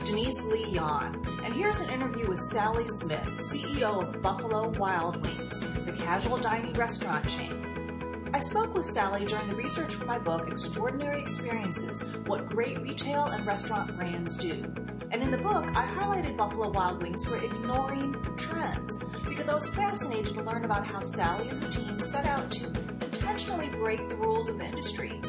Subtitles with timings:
[0.00, 5.24] is Denise Lee Yohn, and here's an interview with Sally Smith, CEO of Buffalo Wild
[5.24, 8.30] Wings, the casual dining restaurant chain.
[8.32, 13.26] I spoke with Sally during the research for my book, Extraordinary Experiences What Great Retail
[13.26, 14.62] and Restaurant Brands Do.
[15.10, 19.68] And in the book, I highlighted Buffalo Wild Wings for ignoring trends because I was
[19.70, 24.16] fascinated to learn about how Sally and her team set out to intentionally break the
[24.16, 25.20] rules of the industry,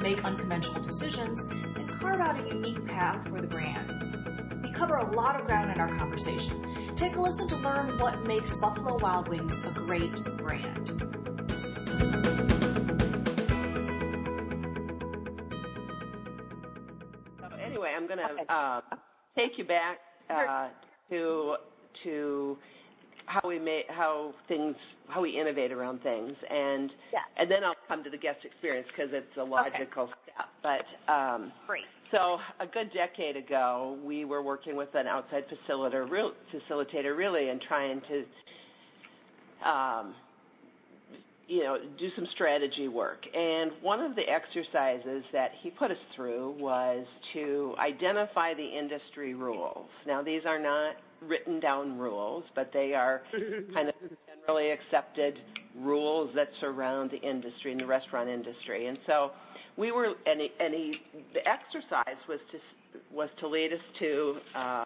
[0.00, 3.97] make unconventional decisions, and carve out a unique path for the brand.
[4.78, 6.94] We cover a lot of ground in our conversation.
[6.94, 10.86] Take a listen to learn what makes Buffalo Wild Wings a great brand.
[17.40, 18.80] So anyway, I'm going to uh,
[19.36, 19.98] take you back
[20.30, 20.68] uh,
[21.10, 21.56] to
[22.04, 22.56] to
[23.26, 24.76] how we make how things
[25.08, 27.18] how we innovate around things and Yeah.
[27.36, 30.48] and then I'll come to the guest experience because it's a logical step.
[30.62, 31.84] But um, Great.
[32.10, 37.50] So a good decade ago, we were working with an outside facilitator, real, facilitator really,
[37.50, 40.14] and trying to, um,
[41.46, 43.26] you know, do some strategy work.
[43.34, 49.34] And one of the exercises that he put us through was to identify the industry
[49.34, 49.88] rules.
[50.06, 53.22] Now, these are not written down rules, but they are
[53.74, 53.94] kind of
[54.26, 55.40] generally accepted
[55.76, 58.86] rules that surround the industry and the restaurant industry.
[58.86, 59.32] And so
[59.78, 61.00] we were, and, he, and he,
[61.32, 62.58] the exercise was to
[63.12, 64.84] was to lead us to, uh,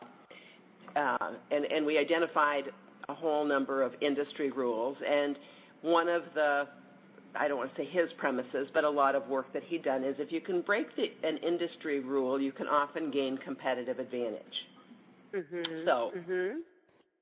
[0.97, 2.65] uh, and and we identified
[3.09, 4.97] a whole number of industry rules.
[5.09, 5.39] And
[5.81, 6.69] one of the,
[7.35, 10.05] I don't want to say his premises, but a lot of work that he'd done
[10.05, 14.67] is if you can break the, an industry rule, you can often gain competitive advantage.
[15.35, 15.85] Mhm.
[15.87, 16.61] So- Mhm.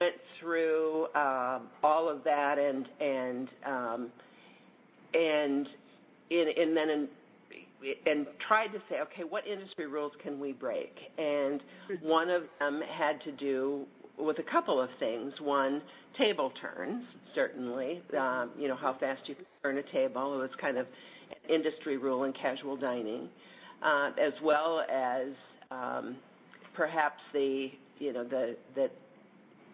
[0.01, 4.13] went through um, all of that and and um,
[5.15, 5.69] and
[6.31, 7.09] in, and then in,
[8.07, 10.95] and tried to say, okay, what industry rules can we break?
[11.19, 11.63] And
[12.03, 13.87] one of them had to do
[14.19, 15.33] with a couple of things.
[15.41, 15.83] One,
[16.19, 17.05] table turns,
[17.35, 18.03] certainly.
[18.19, 20.35] Um, you know how fast you can turn a table.
[20.35, 20.87] It was kind of
[21.31, 23.29] an industry rule in casual dining,
[23.83, 25.29] uh, as well as
[25.71, 26.17] um,
[26.75, 28.93] perhaps the you know the that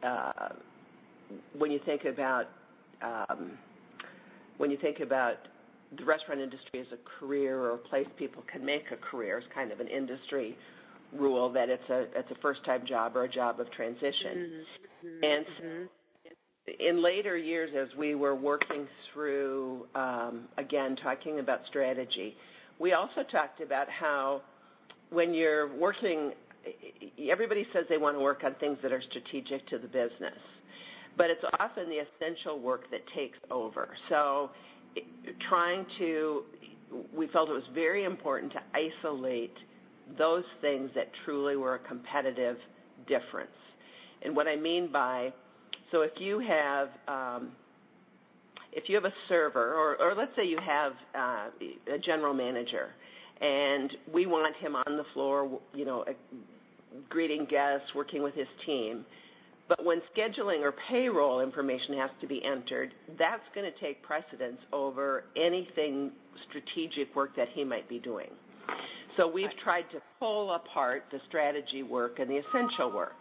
[0.06, 0.48] uh,
[1.56, 2.48] when you think about
[3.02, 3.52] um,
[4.58, 5.36] when you think about
[5.96, 9.46] the restaurant industry as a career or a place people can make a career, it's
[9.54, 10.56] kind of an industry
[11.12, 14.64] rule that it's a it's a first time job or a job of transition.
[15.04, 15.22] Mhm.
[15.22, 15.88] And Mhm.
[16.78, 22.36] in later years, as we were working through, um, again, talking about strategy,
[22.78, 24.42] we also talked about how
[25.10, 26.34] when you're working,
[27.18, 30.38] everybody says they want to work on things that are strategic to the business,
[31.16, 33.96] but it's often the essential work that takes over.
[34.08, 34.75] So it- trying to,
[37.14, 39.56] we felt it was very important to isolate
[40.16, 42.58] those things that truly were a competitive
[43.06, 43.50] difference.
[44.22, 45.32] And what I mean by
[45.92, 47.52] so if you have um,
[48.72, 51.46] if you have a server, or, or let's say you have uh,
[51.92, 52.90] a general manager,
[53.40, 56.12] and we want him on the floor, you know, uh,
[57.08, 59.04] greeting guests, working with his team.
[59.68, 64.58] But when scheduling or payroll information has to be entered, that's going to take precedence
[64.72, 66.12] over anything
[66.48, 68.30] strategic work that he might be doing.
[69.16, 73.16] So we've tried to pull apart the strategy work and the essential work.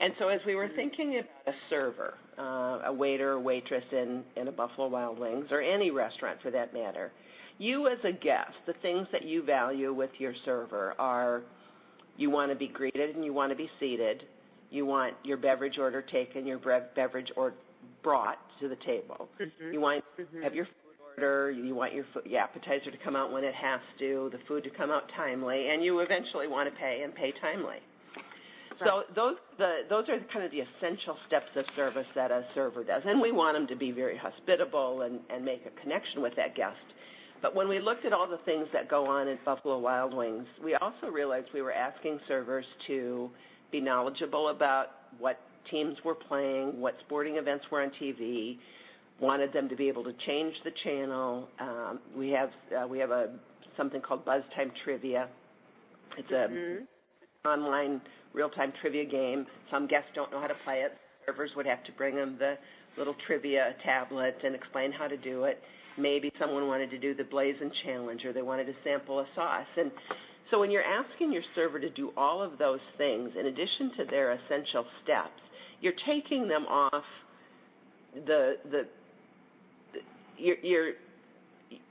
[0.00, 4.22] And so as we were thinking about a server, uh, a waiter or waitress in,
[4.36, 7.10] in a Buffalo Wild Wings, or any restaurant for that matter,
[7.58, 11.42] you as a guest, the things that you value with your server are
[12.16, 14.24] you want to be greeted and you want to be seated.
[14.70, 16.58] You want your beverage order taken, your
[16.94, 17.54] beverage or
[18.02, 19.28] brought to the table.
[19.40, 19.72] Mhm.
[19.72, 20.42] You want Mhm.
[20.42, 20.74] have your food
[21.16, 21.50] order.
[21.50, 24.64] You want your, food, your appetizer to come out when it has to, the food
[24.64, 27.80] to come out timely, and you eventually want to pay and pay timely.
[28.84, 32.84] So those the those are kind of the essential steps of service that a server
[32.84, 36.36] does, and we want them to be very hospitable and, and make a connection with
[36.36, 36.78] that guest.
[37.42, 40.46] But when we looked at all the things that go on at Buffalo Wild Wings,
[40.62, 43.30] we also realized we were asking servers to
[43.70, 44.88] be knowledgeable about
[45.18, 48.58] what teams were playing, what sporting events were on TV,
[49.20, 51.48] wanted them to be able to change the channel.
[51.60, 53.30] Um, we have uh, we have a
[53.76, 55.28] something called Buzz Time Trivia.
[56.16, 56.86] It's a Mhm.
[57.44, 58.00] online
[58.32, 59.46] real-time trivia game.
[59.70, 60.96] Some guests don't know how to play it.
[61.26, 62.58] Servers would have to bring them the
[62.96, 65.62] little trivia tablet and explain how to do it.
[65.96, 69.66] Maybe someone wanted to do the Blazing Challenge or they wanted to sample a sauce.
[70.50, 74.04] So when you're asking your server to do all of those things, in addition to
[74.04, 75.40] their essential steps,
[75.80, 77.04] you're taking them off
[78.26, 78.86] the the
[80.36, 80.92] you're, you're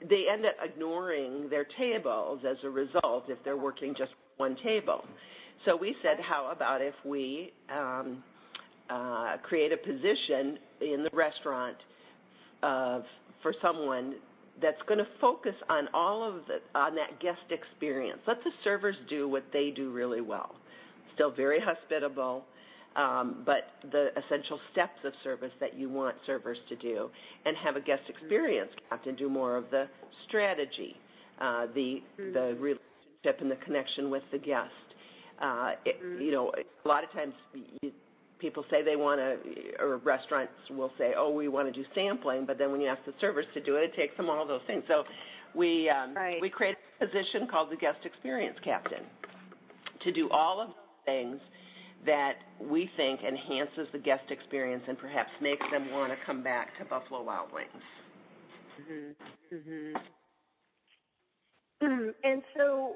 [0.09, 5.05] they end up ignoring their tables as a result if they're working just one table.
[5.65, 8.23] So we said, how about if we um,
[8.89, 11.77] uh, create a position in the restaurant
[12.61, 14.15] for someone
[14.61, 18.19] that's going to focus on all of the on that guest experience.
[18.27, 20.55] Let the servers do what they do really well.
[21.13, 22.45] Still very hospitable,
[22.95, 27.09] um, but the essential steps of service that you want servers to do,
[27.45, 29.87] and have a guest experience captain do more of the
[30.27, 30.97] strategy,
[31.39, 32.33] uh, the mm-hmm.
[32.33, 34.71] the relationship and the connection with the guest.
[35.39, 36.21] Uh, mm-hmm.
[36.21, 36.51] You know,
[36.83, 37.33] a lot of times
[37.81, 37.91] you,
[38.39, 39.37] people say they want to,
[39.79, 43.03] or restaurants will say, oh, we want to do sampling, but then when you ask
[43.05, 44.83] the servers to do it, it takes them all those things.
[44.87, 45.03] So
[45.55, 46.41] we um, right.
[46.41, 49.03] we created a position called the guest experience captain
[50.01, 50.75] to do all of those
[51.05, 51.39] things
[52.05, 56.77] that we think enhances the guest experience and perhaps makes them want to come back
[56.77, 57.69] to Buffalo Wild Wings.
[58.81, 59.55] Mm-hmm.
[59.55, 59.97] Mm-hmm.
[62.23, 62.95] And so,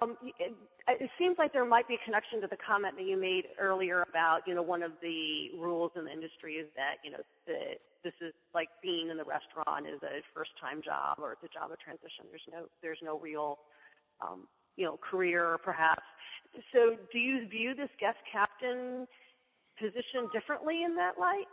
[0.00, 0.54] um, it,
[0.88, 4.04] it seems like there might be a connection to the comment that you made earlier
[4.08, 7.76] about, you know, one of the rules in the industry is that, you know, the,
[8.04, 11.70] this is like being in the restaurant is a first-time job or it's a job
[11.70, 12.26] of transition.
[12.30, 13.58] There's no, there's no real,
[14.20, 16.02] um, you know, career perhaps.
[16.72, 19.06] So do you view this guest captain
[19.78, 21.48] position differently in that light?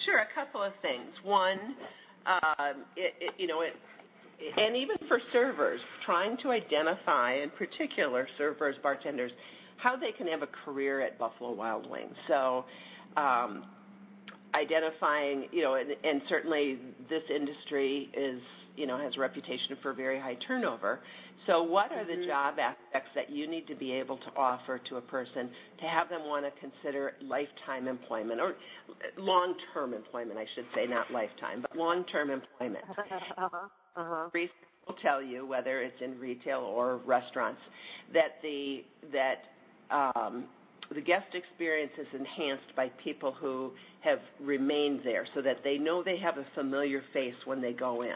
[0.00, 1.10] Sure, a couple of things.
[1.24, 1.58] One,
[2.26, 3.74] um, it, it, you know, it,
[4.76, 9.32] even for servers, trying to identify, in particular, servers, bartenders,
[9.76, 12.14] how they can have a career at Buffalo Wild Wings.
[12.28, 12.64] So,
[13.16, 13.64] um,
[14.54, 16.78] identifying, you know, and, and certainly
[17.08, 18.40] this industry is
[18.76, 21.00] you know, has a reputation for very high turnover.
[21.46, 22.20] So what are mm-hmm.
[22.20, 25.50] the job aspects that you need to be able to offer to a person
[25.80, 28.54] to have them want to consider lifetime employment or
[29.16, 32.84] long-term employment, I should say, not lifetime, but long-term employment.
[33.96, 34.28] uh-huh.
[34.86, 37.60] Will tell you, whether it's in retail or restaurants,
[38.12, 39.46] that the that
[39.90, 40.44] um,
[40.94, 46.02] the guest experience is enhanced by people who have remained there, so that they know
[46.04, 48.10] they have a familiar face when they go in.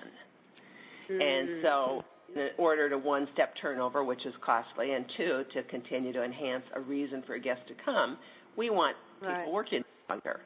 [1.10, 1.20] Mm-hmm.
[1.20, 2.04] And so,
[2.36, 6.64] in order to one, step turnover, which is costly, and two, to continue to enhance
[6.74, 8.16] a reason for a guest to come,
[8.56, 9.50] we want people right.
[9.50, 10.40] working longer.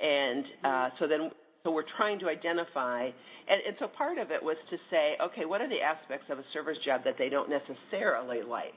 [0.00, 0.96] And uh, mm-hmm.
[0.98, 1.30] so then,
[1.64, 3.10] so we're trying to identify,
[3.48, 6.38] and, and so part of it was to say, okay, what are the aspects of
[6.38, 8.74] a server's job that they don't necessarily like?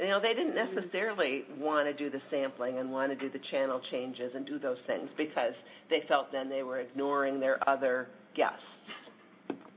[0.00, 0.74] you know, they didn't mm-hmm.
[0.74, 4.58] necessarily want to do the sampling and want to do the channel changes and do
[4.58, 5.52] those things because
[5.88, 8.62] they felt then they were ignoring their other guests.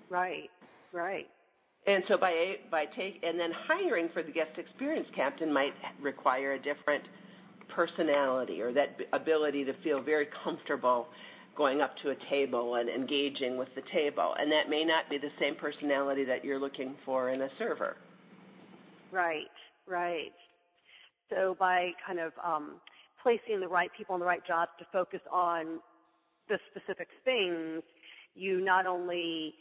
[0.10, 0.50] Right.
[0.92, 1.28] Right.
[1.86, 6.54] And so by by take and then hiring for the guest experience captain might require
[6.54, 7.04] a different
[7.68, 11.08] personality or that ability to feel very comfortable
[11.56, 15.18] going up to a table and engaging with the table and that may not be
[15.18, 17.98] the same personality that you're looking for in a server.
[19.12, 19.52] Right,
[19.88, 20.32] right.
[21.30, 22.76] So by kind of um,
[23.22, 25.80] placing the right people in the right jobs to focus on
[26.50, 27.84] the specific things,
[28.36, 29.54] you not only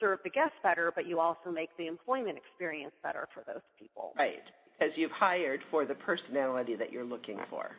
[0.00, 4.12] serve the guests better, but you also make the employment experience better for those people.
[4.18, 4.42] Right,
[4.78, 7.70] because you've hired for the personality that you're looking for.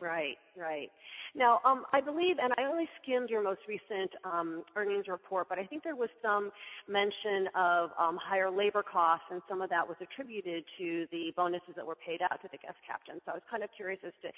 [0.00, 0.90] Right, right.
[1.34, 5.58] Now, um, I believe, and I only skimmed your most recent um, earnings report, but
[5.58, 6.50] I think there was some
[6.88, 11.74] mention of um, higher labor costs, and some of that was attributed to the bonuses
[11.76, 13.20] that were paid out to the guest captains.
[13.24, 14.28] So I was kind of curious as to,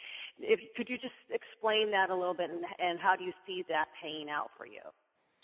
[0.41, 3.65] if could you just explain that a little bit, and, and how do you see
[3.69, 4.83] that paying out for you?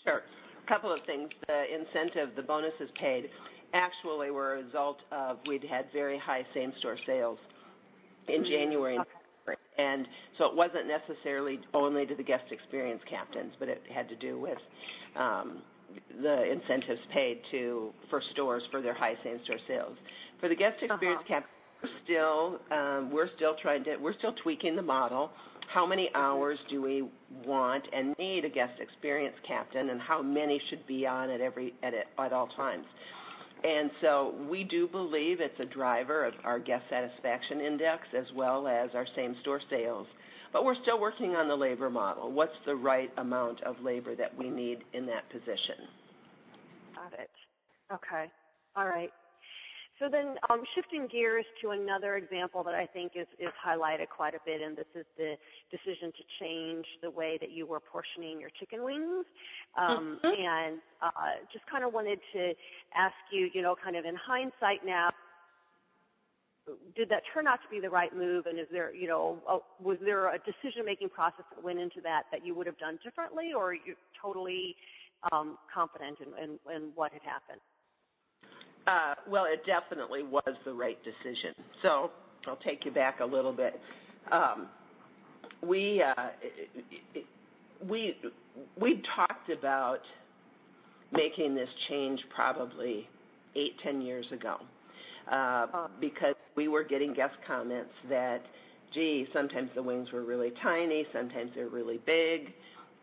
[0.03, 0.21] Sure
[0.63, 1.29] A couple of things.
[1.47, 3.29] The incentive, the bonuses paid,
[3.73, 7.39] actually were a result of we'd had very high same-store sales
[8.27, 8.43] in.
[8.43, 9.05] January and.
[9.77, 14.15] And so it wasn't necessarily only to the guest experience captains, but it had to
[14.15, 14.57] do with
[15.15, 15.61] um,
[16.21, 19.97] the incentives paid to for stores for their high same-store sales.
[20.39, 21.41] For the guest experience uh-huh.
[21.41, 21.51] captains,
[21.83, 25.31] we're still um, we're still trying to we're still tweaking the model
[25.67, 27.03] how many hours do we
[27.45, 31.73] want and need a guest experience captain, and how many should be on at every
[31.83, 32.85] at, at all times.
[33.63, 38.67] And so we do believe it's a driver of our guest satisfaction index as well
[38.67, 40.07] as our same store sales.
[40.53, 42.31] But we're still working on the labor model.
[42.31, 45.75] What's the right amount of labor that we need in that position?
[46.95, 47.29] Got it.
[47.91, 48.31] Okay.
[48.75, 49.11] All right.
[49.99, 54.35] So then um, shifting gears to another example that I think is, is highlighted quite
[54.35, 55.35] a bit, and this is the
[55.71, 59.25] decision to change the way that you were portioning your chicken wings.
[59.77, 60.41] Um, mm-hmm.
[60.41, 62.53] And uh, just kind of wanted to
[62.93, 65.11] ask you, you know, kind of in hindsight now,
[66.95, 68.47] did that turn out to be the right move?
[68.47, 72.23] And is there, you know, a, was there a decision-making process that went into that
[72.31, 74.75] that you would have done differently, or are you totally
[75.31, 77.61] um, confident in, in, in what had happened?
[78.87, 81.53] Uh, well, it definitely was the right decision.
[81.81, 82.11] So
[82.47, 83.79] I'll take you back a little bit.
[84.31, 84.67] Um,
[85.65, 86.29] we uh,
[87.87, 88.17] we
[88.79, 90.01] we talked about
[91.11, 93.07] making this change probably
[93.55, 94.57] eight ten years ago
[95.31, 98.45] uh, because we were getting guest comments that,
[98.93, 102.53] gee, sometimes the wings were really tiny, sometimes they're really big,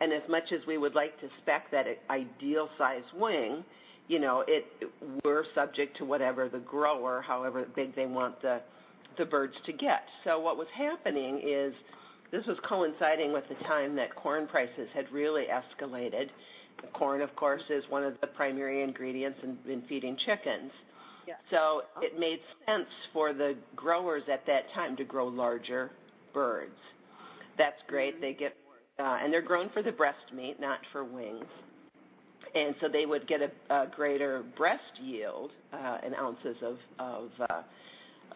[0.00, 3.64] and as much as we would like to spec that ideal size wing,
[5.24, 8.60] we're subject to whatever the grower, however big they want the
[9.18, 10.04] the birds to get.
[10.24, 11.74] So what was happening is
[12.30, 16.30] this was coinciding with the time that corn prices had really escalated.
[16.94, 20.72] Corn, of course, is one of the primary ingredients in, in feeding chickens.
[21.28, 21.34] Yeah.
[21.50, 25.90] So it made sense for the growers at that time to grow larger
[26.32, 26.72] birds.
[27.58, 28.14] That's great.
[28.14, 28.22] Mm-hmm.
[28.22, 28.56] They get,
[28.98, 31.44] uh, and they're grown for the breast meat, not for wings.
[32.54, 37.30] And so they would get a, a greater breast yield uh, in ounces of of,
[37.48, 37.62] uh,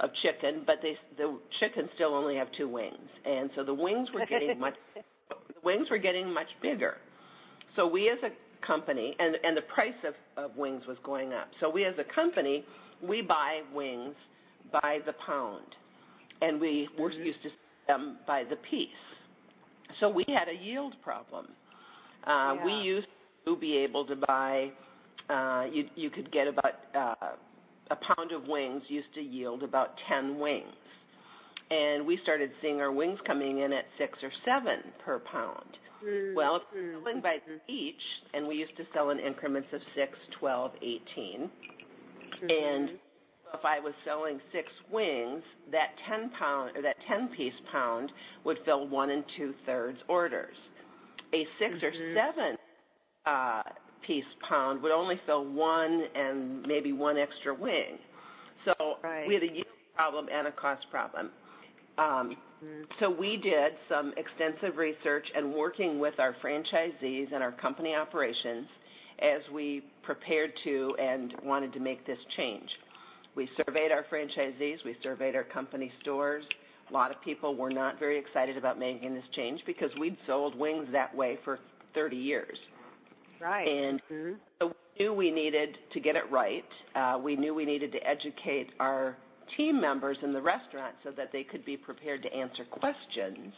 [0.01, 4.09] of chicken, but they the chickens still only have two wings, and so the wings
[4.15, 6.97] were getting much the wings were getting much bigger.
[7.75, 8.31] So we as a
[8.67, 11.49] company, and, and the price of, of wings was going up.
[11.61, 12.65] So we as a company,
[13.03, 14.15] we buy wings
[14.73, 15.77] by the pound,
[16.43, 17.23] and we were mm-hmm.
[17.23, 17.51] used to
[17.87, 18.89] them by the piece.
[20.01, 21.49] So we had a yield problem.
[22.27, 22.65] Uh, yeah.
[22.65, 23.07] We used
[23.47, 24.71] to be able to buy.
[25.29, 27.15] Uh, you you could get about uh,
[27.91, 30.75] a pound of wings used to yield about ten wings,
[31.71, 35.79] and we started seeing our wings coming in at six or seven per pound.
[36.05, 36.37] Mm-hmm.
[36.37, 36.65] Well, it's
[37.03, 37.39] selling by
[37.69, 38.03] each,
[38.35, 41.01] and we used to sell in increments of 6, 12, 18.
[41.41, 42.51] Mm-hmm.
[42.51, 42.91] And
[43.55, 48.13] if I was selling six wings, that 10 pound or that 10 piece pound
[48.45, 50.57] would fill one and two thirds orders.
[51.33, 51.87] A 6 mm-hmm.
[51.87, 52.59] or seven
[54.03, 57.99] piece pound would only fill one and maybe one extra wing.
[58.65, 59.27] So right.
[59.27, 61.31] we had a yield problem and a cost problem.
[61.99, 62.37] Um,
[63.01, 68.67] so we did some extensive research and working with our franchisees and our company operations
[69.19, 72.69] as we prepared to and wanted to make this change.
[73.35, 76.45] We surveyed our franchisees, we surveyed our company stores.
[76.89, 80.59] A lot of people were not very excited about making this change because we'd sold
[80.59, 81.59] wings that way for
[81.95, 82.59] 30 years.
[83.41, 83.69] Right.
[83.69, 84.35] And mm-hmm.
[84.61, 86.65] so we knew we needed to get it right.
[86.95, 89.17] Uh, we knew we needed to educate our
[89.57, 93.53] team members in the restaurant so that they could be prepared to answer questions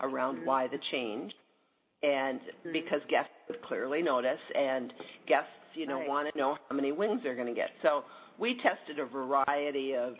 [0.00, 0.46] around mm-hmm.
[0.46, 1.34] why the change
[2.02, 2.72] and mm-hmm.
[2.72, 4.92] because guests would clearly notice and
[5.26, 6.08] guests you know right.
[6.08, 8.04] want to know how many wings they're going to get so
[8.38, 10.14] we tested a variety of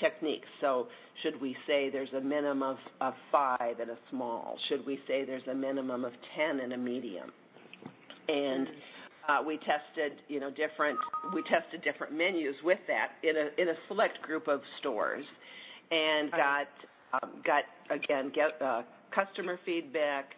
[0.00, 0.86] techniques so
[1.22, 5.24] should we say there's a minimum of, of five in a small should we say
[5.24, 7.30] there's a minimum of ten in a medium
[8.28, 9.32] and mm-hmm.
[9.32, 10.98] uh, we tested, you know, different
[11.34, 15.24] we tested different menus with that in a in a select group of stores,
[15.90, 16.68] and got
[17.12, 20.34] um, got again get uh, customer feedback,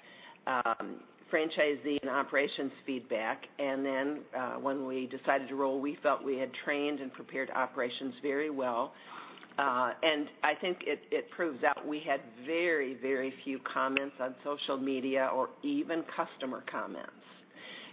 [0.46, 0.96] um,
[1.32, 6.38] franchisee and operations feedback, and then uh, when we decided to roll, we felt we
[6.38, 8.92] had trained and prepared operations very well.
[9.58, 14.34] Uh, and I think it, it proves out we had very, very few comments on
[14.42, 17.10] social media or even customer comments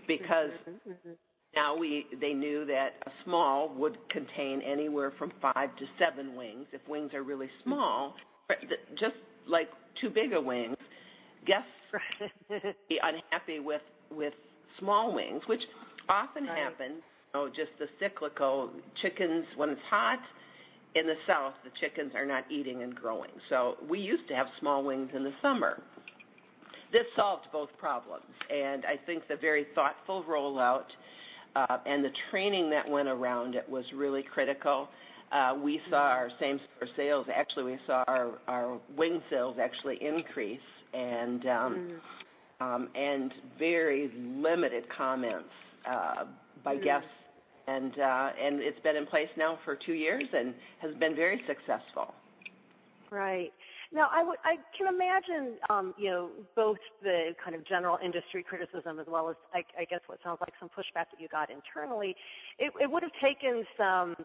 [0.09, 1.11] because mm-hmm, mm-hmm.
[1.55, 6.65] now we they knew that a small would contain anywhere from five to seven wings.
[6.73, 8.15] If wings are really small,
[8.99, 9.15] just
[9.47, 9.69] like
[10.01, 10.75] too big a wings,
[11.45, 11.69] guests
[12.89, 14.33] be unhappy with with
[14.79, 15.61] small wings, which
[16.09, 16.57] often right.
[16.57, 17.01] happens.
[17.33, 20.19] You know, just the cyclical chickens when it's hot.
[20.95, 23.29] In the south, the chickens are not eating and growing.
[23.47, 25.83] So we used to have small wings in the summer
[26.91, 28.25] this solved both problems.
[28.50, 30.86] And I think the very thoughtful rollout
[31.55, 34.89] uh, and the training that went around it was really critical.
[35.31, 37.27] Uh, we saw our same store sales.
[37.34, 40.60] Actually, we saw our, our wing sales actually increase,
[40.93, 42.00] and um,
[42.62, 42.65] mm.
[42.65, 45.50] um, and very limited comments
[45.89, 46.25] uh,
[46.63, 46.84] by mm.
[46.84, 47.10] guests,
[47.67, 51.43] and uh, and it's been in place now for two years and has been very
[51.46, 52.13] successful.
[53.12, 53.51] Right.
[53.91, 59.08] Now, I, can imagine, um, you know, both the kind of general industry criticism as
[59.08, 62.15] well as, I, I guess, what sounds like some pushback that you got internally.
[62.60, 64.15] It, it would have taken some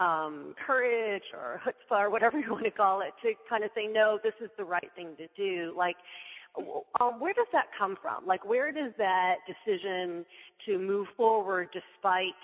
[0.00, 3.86] um, courage or chutzpah or whatever you want to call it to kind of say,
[3.86, 5.72] no, this is the right thing to do.
[5.76, 5.96] Like,
[7.00, 8.26] um, where does that come from?
[8.26, 10.24] Like, where does that decision
[10.66, 12.34] to move forward despite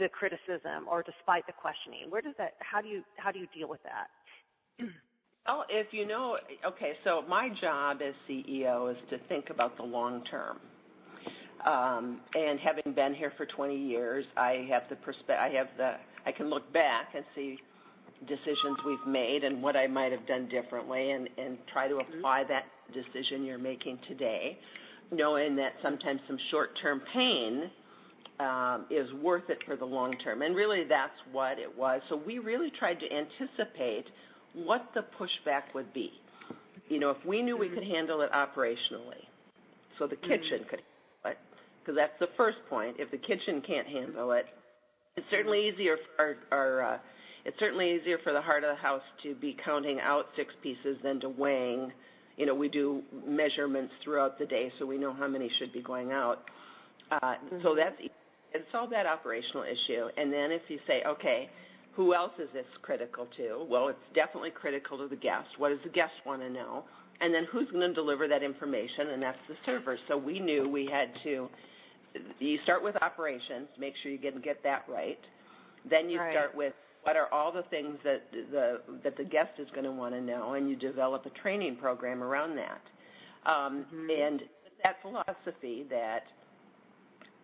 [0.00, 2.10] the criticism or despite the questioning?
[2.10, 2.54] Where does that?
[2.58, 4.88] How do you how do you deal with that?
[5.46, 9.84] Well, if you know, okay, so my job as CEO is to think about the
[9.84, 10.58] long term.
[11.64, 15.94] Um, and having been here for 20 years, I have the perspe- I have the
[16.24, 17.58] I can look back and see
[18.26, 22.18] decisions we've made and what I might have done differently and, and try to mm-hmm.
[22.18, 24.58] apply that decision you're making today,
[25.12, 27.70] knowing that sometimes some short-term pain
[28.40, 30.42] um, is worth it for the long term.
[30.42, 32.00] And really that's what it was.
[32.08, 34.06] So we really tried to anticipate
[34.64, 36.12] what the pushback would be.
[36.88, 37.94] You know, if we knew we could mm-hmm.
[37.94, 39.24] handle it operationally,
[39.98, 40.68] so the kitchen mm-hmm.
[40.68, 41.38] could handle it,
[41.80, 42.96] because that's the first point.
[42.98, 44.46] If the kitchen can't handle it,
[45.16, 46.98] it's certainly easier for our, our uh,
[47.44, 50.98] it's certainly easier for the heart of the house to be counting out six pieces
[51.02, 51.92] than to weighing.
[52.36, 55.80] You know, we do measurements throughout the day, so we know how many should be
[55.80, 56.42] going out.
[57.10, 57.58] Uh, mm-hmm.
[57.62, 57.96] So that's
[58.54, 60.08] and solve that operational issue.
[60.16, 61.50] And then if you say, okay,
[61.96, 63.66] who else is this critical to?
[63.70, 65.48] Well, it's definitely critical to the guest.
[65.56, 66.84] What does the guest want to know?
[67.22, 69.08] And then who's going to deliver that information?
[69.08, 69.96] And that's the server.
[70.06, 71.48] So we knew we had to.
[72.38, 75.18] You start with operations, make sure you get get that right.
[75.88, 76.32] Then you right.
[76.32, 79.92] start with what are all the things that the that the guest is going to
[79.92, 82.82] want to know, and you develop a training program around that.
[83.46, 84.10] Um, mm-hmm.
[84.10, 84.42] And
[84.84, 86.24] that philosophy that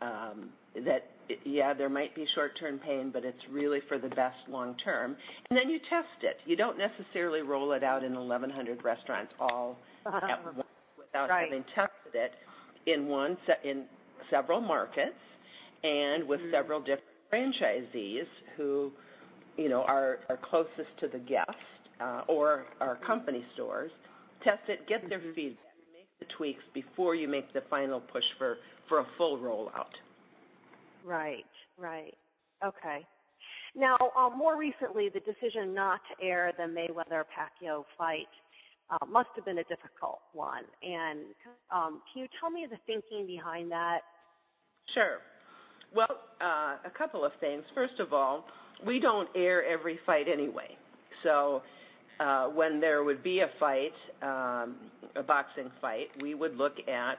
[0.03, 0.51] um,
[0.85, 1.11] that
[1.45, 5.17] yeah, there might be short-term pain, but it's really for the best long-term.
[5.51, 6.39] And then you test it.
[6.47, 10.67] You don't necessarily roll it out in 1,100 restaurants all at once
[10.99, 11.45] without right.
[11.45, 12.33] having tested it
[12.87, 13.85] in one in
[14.31, 15.15] several markets
[15.85, 16.53] and with mm-hmm.
[16.53, 18.93] several different franchisees who,
[19.57, 21.51] you know, are are closest to the guest
[22.01, 23.91] uh, or our company stores.
[24.43, 25.35] Test it, get their mm-hmm.
[25.35, 28.59] feedback, make the tweaks before you make the final push for
[28.89, 29.95] for a full rollout.
[31.05, 31.45] Right,
[31.79, 32.15] right.
[32.65, 33.07] Okay.
[33.75, 38.29] Now, um, more recently, the decision not to air the Mayweather Pacquiao fight
[38.91, 40.65] uh, must have been a difficult one.
[40.83, 41.21] And
[41.71, 44.01] um, can you tell me the thinking behind that?
[44.93, 45.19] Sure.
[45.95, 47.65] Well, uh, a couple of things.
[47.75, 48.47] First of all,
[48.85, 50.77] we don't air every fight anyway.
[51.23, 51.62] So
[52.21, 54.77] uh, when there would be a fight, um,
[55.17, 57.19] a boxing fight, we would look at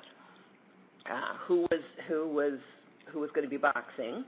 [1.09, 2.59] uh, who was who was
[3.05, 4.23] who was going to be boxing.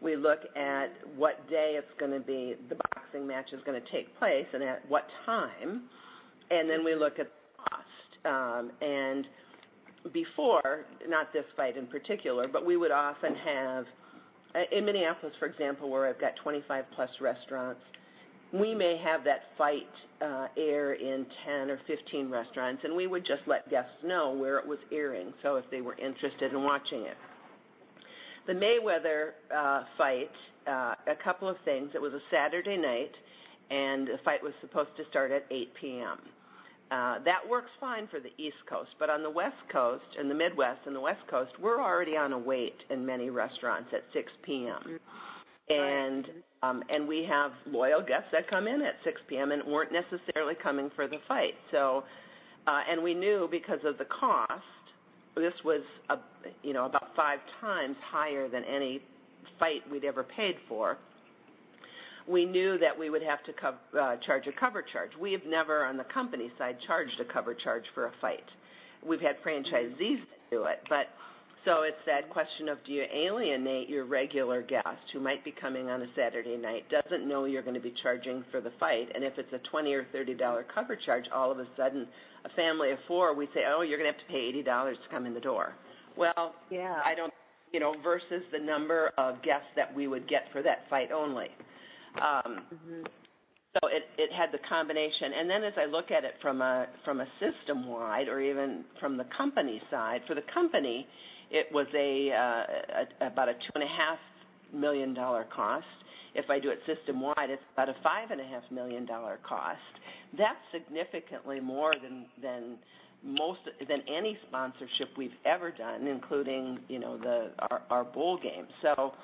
[0.00, 3.90] We look at what day it's going to be, the boxing match is going to
[3.90, 5.82] take place, and at what time,
[6.50, 7.84] and then we look at cost.
[8.24, 9.26] Um, and
[10.12, 13.86] before, not this fight in particular, but we would often have,
[14.54, 17.80] uh, in Minneapolis, for example, where I've got 25 plus restaurants,
[18.52, 19.88] we may have that fight
[20.22, 24.58] uh, air in 10 or 15 restaurants, and we would just let guests know where
[24.58, 27.16] it was airing, so if they were interested in watching it.
[28.48, 30.30] The Mayweather uh, fight,
[30.66, 31.90] uh, a couple of things.
[31.94, 33.12] It was a Saturday night,
[33.70, 36.18] and the fight was supposed to start at 8 p.m.
[36.90, 40.34] Uh, that works fine for the East Coast, but on the West Coast and the
[40.34, 44.32] Midwest and the West Coast, we're already on a wait in many restaurants at 6
[44.42, 44.98] p.m.
[45.68, 46.30] And
[46.62, 49.52] um, and we have loyal guests that come in at 6 p.m.
[49.52, 51.54] and weren't necessarily coming for the fight.
[51.70, 52.04] So,
[52.66, 54.62] uh, and we knew because of the cost
[55.38, 56.18] this was a,
[56.62, 59.02] you know about five times higher than any
[59.58, 60.96] fight we'd ever paid for.
[62.28, 63.52] We knew that we would have to
[63.98, 65.10] uh, charge a cover charge.
[65.20, 68.44] We have never, on the company side, charged a cover charge for a fight.
[69.04, 70.20] We've had franchisees
[70.52, 71.08] do it, but
[71.64, 75.90] so it's that question of do you alienate your regular guest who might be coming
[75.90, 79.24] on a Saturday night, doesn't know you're going to be charging for the fight, and
[79.24, 82.06] if it's a twenty or thirty dollar cover charge, all of a sudden
[82.44, 84.96] a family of four, we say, oh, you're going to have to pay eighty dollars
[85.02, 85.74] to come in the door.
[86.18, 87.00] Well, yeah.
[87.04, 87.32] I don't,
[87.72, 91.48] you know, versus the number of guests that we would get for that fight only.
[92.16, 93.02] Um, mm-hmm.
[93.74, 96.86] So it, it had the combination, and then as I look at it from a
[97.04, 101.06] from a system wide, or even from the company side, for the company,
[101.50, 104.18] it was a, uh, a about a two and a half
[104.72, 105.86] million dollar cost.
[106.34, 109.38] If I do it system wide, it's about a five and a half million dollar
[109.46, 109.78] cost.
[110.36, 112.78] That's significantly more than than
[113.24, 118.66] most than any sponsorship we've ever done, including you know the our, our bowl game.
[118.82, 119.14] So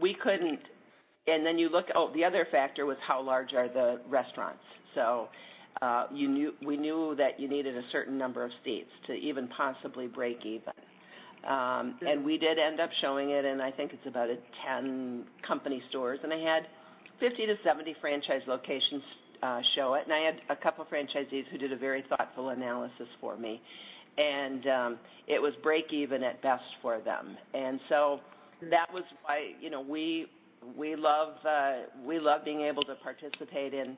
[0.00, 0.60] we couldn't.
[1.26, 1.86] And then you look.
[1.94, 4.62] Oh, the other factor was how large are the restaurants.
[4.94, 5.28] So
[5.82, 9.48] uh, you knew we knew that you needed a certain number of seats to even
[9.48, 10.72] possibly break even.
[11.48, 14.36] Um, and we did end up showing it in, I think it's about a
[14.66, 16.20] 10 company stores.
[16.22, 16.66] And I had
[17.18, 19.02] 50 to 70 franchise locations
[19.74, 20.04] show it.
[20.04, 23.60] And I had a couple franchisees who did a very thoughtful analysis for me.
[24.18, 27.36] And um, it was break even at best for them.
[27.54, 28.20] And so
[28.70, 30.26] that was why, you know, we,
[30.76, 31.72] we love, uh,
[32.04, 33.96] we love being able to participate in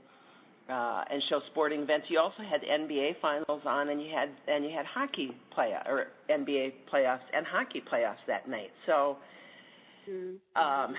[0.69, 2.07] uh, and show sporting events.
[2.09, 6.09] You also had NBA finals on, and you had and you had hockey play or
[6.31, 8.71] NBA playoffs and hockey playoffs that night.
[8.87, 9.19] So,
[10.09, 10.61] mm-hmm.
[10.61, 10.95] um,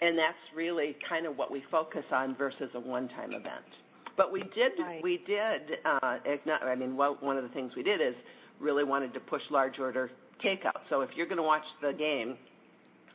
[0.00, 3.64] that's really kind of what we focus on versus a one-time event.
[4.16, 5.02] But we did, Right.
[5.02, 5.78] we did.
[5.84, 8.14] Uh, igno- I mean, well, one of the things we did is
[8.60, 10.10] really wanted to push large order
[10.42, 10.80] takeout.
[10.88, 12.38] So if you're going to watch the game,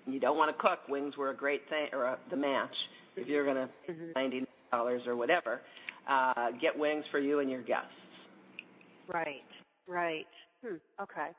[0.05, 0.79] you don't want to cook.
[0.89, 2.75] Wings were a great thing, or uh, the match.
[3.15, 4.15] If you're going to Mhm.
[4.15, 5.61] ninety dollars or whatever,
[6.07, 7.91] uh, get wings for you and your guests.
[9.07, 9.43] Right,
[9.87, 10.27] right.
[10.65, 11.29] Hmm, okay.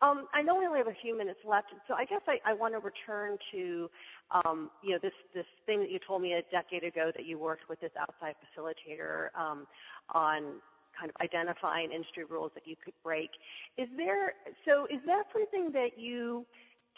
[0.00, 2.54] Um, I know we only have a few minutes left, so I guess I, I
[2.54, 3.90] want to return to,
[4.30, 7.38] um, you know, this this thing that you told me a decade ago that you
[7.38, 9.66] worked with this outside facilitator um,
[10.14, 10.60] on
[10.98, 13.30] kind of identifying industry rules that you could break.
[13.76, 14.34] Is there
[14.64, 16.46] so is that something that you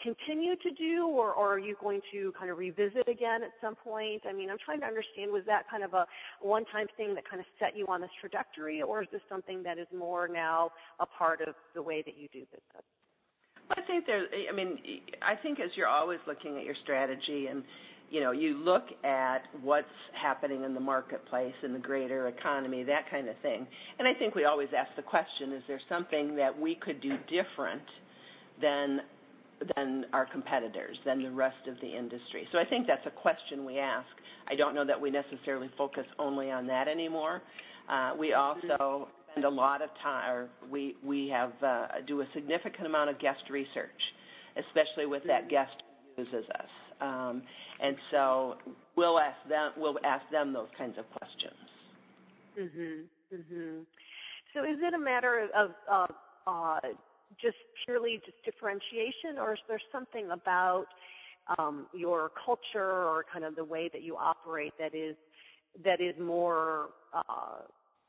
[0.01, 4.23] continue to do, or, are you going to kind of revisit again at some point?
[4.27, 6.05] I mean, I'm trying to understand, was that kind of a
[6.41, 9.77] one-time thing that kind of set you on this trajectory, or is this something that
[9.77, 12.83] is more now a part of the way that you do business?
[13.69, 14.25] I think there.
[14.49, 14.79] I mean,
[15.21, 17.63] I think as you're always looking at your strategy, and
[18.09, 23.09] you know, you look at what's happening in the marketplace, in the greater economy, that
[23.09, 23.65] kind of thing.
[23.97, 27.17] And I think we always ask the question: Is there something that we could do
[27.29, 27.83] different
[28.61, 29.01] than
[29.75, 32.47] than our competitors, than the rest of the industry?
[32.51, 34.07] So I think that's a question we ask.
[34.47, 37.41] I don't know that we necessarily focus only on that anymore.
[37.89, 42.25] Uh, we also spend a lot of time, or we we have uh, do a
[42.33, 43.89] significant amount of guest research,
[44.57, 45.83] especially with that guest
[46.15, 46.69] who uses us,
[47.01, 47.41] um,
[47.79, 48.57] and so
[48.95, 51.55] we'll ask them we'll ask them those kinds of questions.
[52.57, 53.05] Mhm.
[53.33, 53.85] Mhm.
[54.53, 56.07] So is it a matter of uh,
[56.47, 56.79] uh,
[57.39, 60.87] just purely just differentiation, or is there something about
[61.57, 65.15] um, your culture or kind of the way that you operate that is
[65.83, 67.61] that is more uh,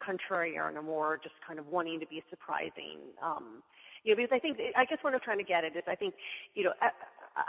[0.04, 2.98] contrary or more just kind of wanting to be surprising?
[3.22, 3.62] Um,
[4.04, 5.94] you know, because I think I guess what I'm trying to get at is I
[5.94, 6.14] think
[6.54, 6.90] you know I,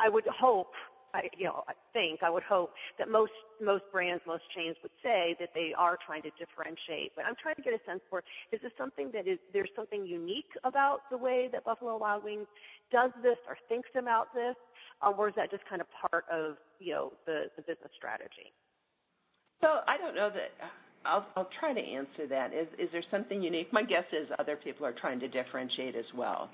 [0.06, 0.74] I would hope
[1.14, 4.92] I, you know, I think I would hope that most most brands, most chains would
[5.04, 7.12] say that they are trying to differentiate.
[7.16, 10.06] But I'm trying to get a sense for is this something that is there's something
[10.06, 12.48] unique about the way that Buffalo Wild Wings
[12.92, 14.56] does this or thinks about this,
[15.02, 18.52] um, or is that just kind of part of you know the the business strategy?
[19.62, 20.52] So I don't know that.
[21.06, 22.54] I'll, I'll try to answer that.
[22.54, 23.72] Is, is there something unique?
[23.74, 26.50] My guess is other people are trying to differentiate as well.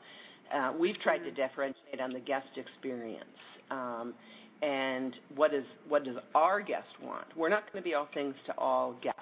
[0.54, 3.26] Uh, we've tried to differentiate on the guest experience.
[3.72, 4.14] Um,
[4.62, 7.26] and what is what does our guest want?
[7.36, 9.20] We're not going to be all things to all guests.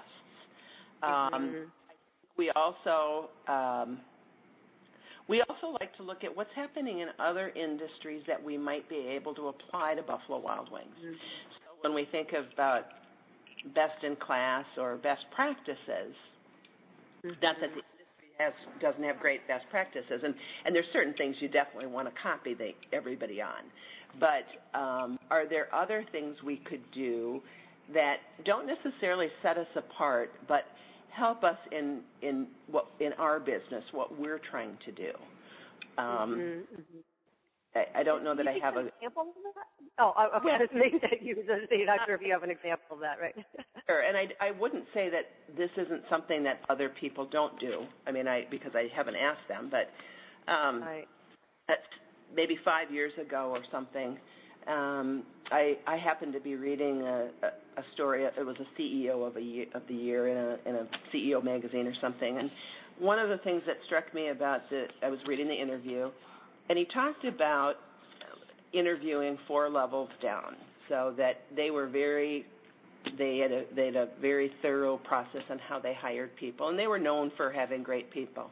[1.04, 1.72] Um, Mhm.
[2.38, 4.00] We also um,
[5.28, 8.98] we also like to look at what's happening in other industries that we might be
[8.98, 10.96] able to apply to Buffalo Wild Wings.
[11.02, 11.10] So
[11.82, 12.86] when we think about
[13.76, 16.16] best in class or best practices,
[17.24, 17.82] not that the
[18.38, 20.34] has doesn't have great best practices, and
[20.66, 23.64] and there's certain things you definitely want to copy the, everybody on,
[24.20, 24.46] but
[24.80, 27.42] um, are there other things we could do
[27.94, 30.66] that don't necessarily set us apart, but
[31.12, 35.12] help us in in what in our business, what we're trying to do?
[35.98, 36.06] Um,
[36.38, 37.04] Mhm, mhm.
[37.76, 39.66] I, I don't know that I have give a an example of that.
[40.00, 40.52] Oh, I- okay.
[40.54, 43.20] I was thinking that you was not sure if you have an example of that,
[43.20, 43.36] right?
[43.90, 47.86] Sure, and I, I wouldn't say that this isn't something that other people don't do.
[48.06, 49.90] I mean, I because I haven't asked them, but
[50.52, 51.08] um, right.
[52.36, 54.18] maybe five years ago or something,
[54.68, 57.30] um, I I happened to be reading a,
[57.94, 58.24] story.
[58.24, 61.42] It was a CEO of a year, of the year in a in a CEO
[61.42, 62.52] magazine or something, and
[63.00, 66.10] one of the things that struck me about the I was reading the interview,
[66.70, 67.76] and he talked about
[68.74, 70.58] interviewing four levels down,
[70.90, 72.46] so that they were very
[73.18, 76.78] they had a they had a very thorough process on how they hired people, and
[76.78, 78.50] they were known for having great people.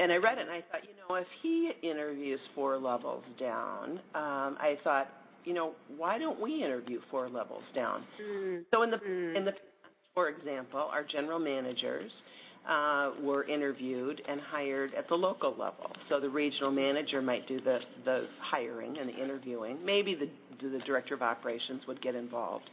[0.00, 3.98] And I read it, and I thought, you know, if he interviews four levels down,
[4.14, 5.08] um, I thought,
[5.44, 8.04] you know, why don't we interview four levels down?
[8.22, 8.64] Mm.
[8.72, 9.36] So in the Mm.
[9.36, 9.54] in the
[10.14, 12.10] for example, our general managers
[12.68, 15.90] uh, were interviewed and hired at the local level.
[16.08, 19.78] So the regional manager might do the the hiring and the interviewing.
[19.84, 20.28] Maybe the
[20.60, 22.68] the director of operations would get involved.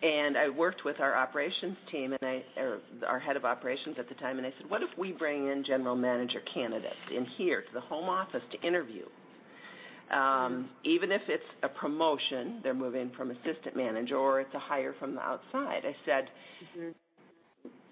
[0.00, 4.08] And I worked with our operations team and I, or our head of operations at
[4.08, 7.62] the time, and I said, what if we bring in general manager candidates in here
[7.62, 9.06] to the home office to interview?
[10.12, 14.94] Um, even if it's a promotion, they're moving from assistant manager, or it's a hire
[14.98, 15.84] from the outside.
[15.84, 16.30] I said,
[16.76, 16.94] Mhm.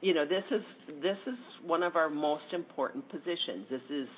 [0.00, 0.62] you know, this is
[1.02, 3.68] this is one of our most important positions.
[3.68, 4.08] This is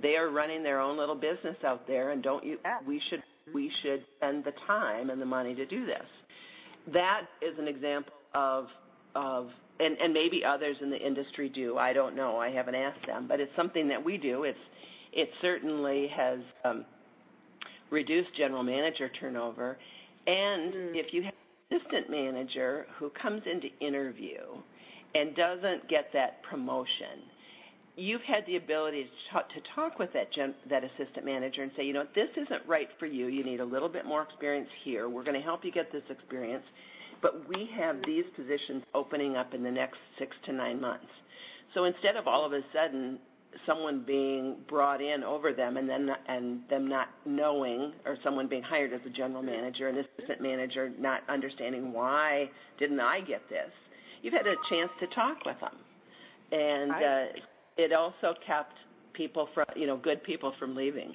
[0.00, 2.58] they are running their own little business out there, and don't you?
[2.84, 3.22] We should
[3.52, 6.06] we should spend the time and the money to do this.
[6.92, 8.66] That is an example of
[9.14, 11.76] of and, and maybe others in the industry do.
[11.78, 12.38] I don't know.
[12.38, 14.44] I haven't asked them, but it's something that we do.
[14.44, 14.58] It's
[15.12, 16.84] it certainly has um,
[17.90, 19.78] reduced general manager turnover,
[20.26, 20.96] And mm.
[20.96, 21.34] if you have
[21.70, 24.40] an assistant manager who comes into interview
[25.14, 27.22] and doesn't get that promotion,
[27.96, 31.72] you've had the ability to talk, to talk with that gen, that assistant manager and
[31.76, 33.26] say, you know, this isn't right for you.
[33.28, 35.08] You need a little bit more experience here.
[35.08, 36.64] We're going to help you get this experience,
[37.22, 41.06] but we have these positions opening up in the next six to nine months.
[41.74, 43.18] So instead of all of a sudden
[43.64, 48.62] someone being brought in over them and then and them not knowing or someone being
[48.62, 53.70] hired as a general manager and assistant manager not understanding why didn't I get this
[54.20, 55.76] you've had a chance to talk with them
[56.52, 57.24] and uh,
[57.76, 58.74] it also kept
[59.12, 61.12] people from you know good people from leaving.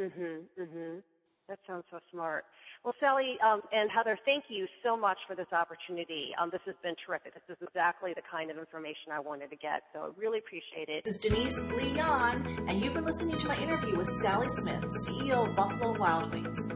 [0.00, 1.02] Mhm mhm
[1.48, 2.44] that sounds so smart
[2.84, 6.34] well, Sally um, and Heather, thank you so much for this opportunity.
[6.38, 7.32] Um, this has been terrific.
[7.34, 10.88] This is exactly the kind of information I wanted to get, so I really appreciate
[10.88, 11.04] it.
[11.04, 14.84] This is Denise Lee Yohn, and you've been listening to my interview with Sally Smith,
[15.06, 16.70] CEO of Buffalo Wild Wings.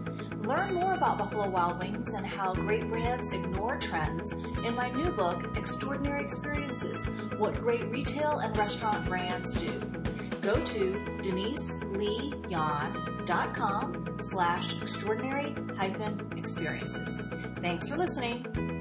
[0.47, 4.33] Learn more about Buffalo Wild Wings and how great brands ignore trends
[4.65, 9.79] in my new book, Extraordinary Experiences What Great Retail and Restaurant Brands Do.
[10.41, 17.23] Go to deniseleeyohn.com com slash extraordinary hyphen experiences.
[17.61, 18.78] Thanks for listening.